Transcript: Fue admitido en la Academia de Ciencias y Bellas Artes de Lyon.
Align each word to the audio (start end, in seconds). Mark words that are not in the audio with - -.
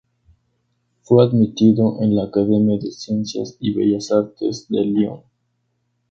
Fue 1.03 1.23
admitido 1.23 2.01
en 2.01 2.15
la 2.15 2.23
Academia 2.23 2.79
de 2.79 2.89
Ciencias 2.91 3.55
y 3.59 3.71
Bellas 3.75 4.11
Artes 4.11 4.65
de 4.69 4.83
Lyon. 4.83 5.21